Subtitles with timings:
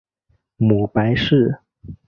[0.57, 1.59] 母白氏。